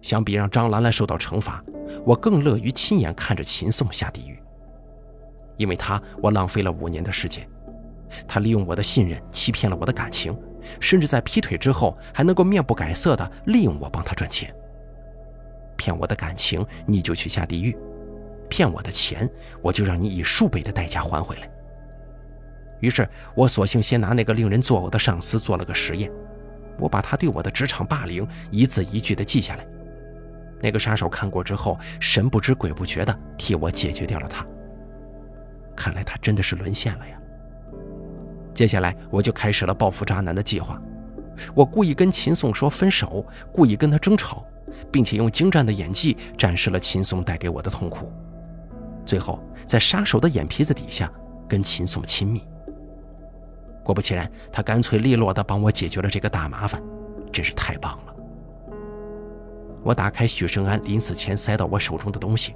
[0.00, 1.62] 相比让张兰兰受到惩罚，
[2.06, 4.33] 我更乐于亲眼看着秦宋下地狱。
[5.56, 7.48] 因为他，我浪费了五年的时间。
[8.28, 10.36] 他利用我的信任，欺骗了我的感情，
[10.78, 14.54] 甚至在劈腿之后，还能够面不改色的利用我帮他赚钱。
[15.76, 17.72] 骗我的感情，你就去下地狱；
[18.48, 19.28] 骗我的钱，
[19.60, 21.50] 我就让你以数倍的代价还回来。
[22.80, 26.10] 于是我索性先拿那个令人作呕的上司做了个实验，
[26.78, 29.66] 我把他对我的职场霸凌一字一句的记下来。
[30.60, 34.46] 那个杀手看过之后，神不知鬼不觉的替我解决掉了他。
[35.74, 37.18] 看来他真的是沦陷了呀。
[38.54, 40.80] 接下来我就开始了报复渣男的计划。
[41.54, 44.44] 我故意跟秦宋说分手，故意跟他争吵，
[44.92, 48.12] 并且用精湛的演技展示了秦宋带给我的痛苦。
[49.04, 51.12] 最后，在杀手的眼皮子底下
[51.48, 52.46] 跟秦宋亲密。
[53.82, 56.80] 果不其然，他干脆利落地帮我解决了这个大麻烦，
[57.32, 58.14] 真是太棒了。
[59.82, 62.54] 我打开许胜安临死前塞到我手中的东西，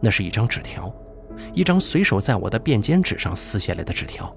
[0.00, 0.94] 那是一张纸条。
[1.52, 4.34] 一张随手在我的便笺纸上撕下来的纸条。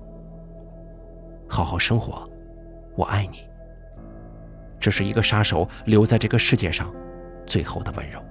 [1.47, 2.30] 好好生活，
[2.95, 3.47] 我爱你。
[4.80, 6.93] 这是一个杀手留在这个世界上
[7.45, 8.24] 最后的温柔。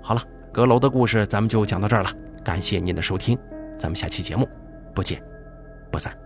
[0.00, 2.10] 好了，阁楼的故事咱们就讲到这儿了，
[2.44, 3.38] 感谢您的收听，
[3.78, 4.48] 咱们下期节目
[4.94, 5.22] 不见
[5.90, 6.16] 不散。